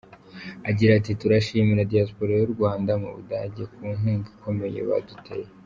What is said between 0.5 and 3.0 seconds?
Agira ati “Turashimira Diaspora y’u Rwanda